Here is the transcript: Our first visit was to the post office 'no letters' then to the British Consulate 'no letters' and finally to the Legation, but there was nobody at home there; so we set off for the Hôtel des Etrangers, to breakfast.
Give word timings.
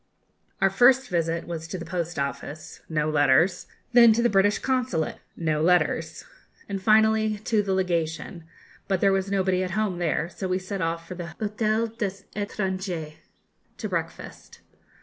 Our 0.61 0.71
first 0.71 1.09
visit 1.09 1.45
was 1.45 1.67
to 1.67 1.77
the 1.77 1.85
post 1.85 2.17
office 2.17 2.81
'no 2.89 3.07
letters' 3.07 3.67
then 3.93 4.13
to 4.13 4.23
the 4.23 4.31
British 4.31 4.57
Consulate 4.57 5.17
'no 5.37 5.61
letters' 5.61 6.25
and 6.67 6.81
finally 6.81 7.37
to 7.37 7.61
the 7.61 7.75
Legation, 7.75 8.45
but 8.87 8.99
there 8.99 9.13
was 9.13 9.29
nobody 9.29 9.61
at 9.63 9.77
home 9.77 9.99
there; 9.99 10.27
so 10.27 10.47
we 10.47 10.57
set 10.57 10.81
off 10.81 11.07
for 11.07 11.13
the 11.13 11.35
Hôtel 11.39 11.95
des 11.99 12.23
Etrangers, 12.35 13.13
to 13.77 13.87
breakfast. 13.87 14.61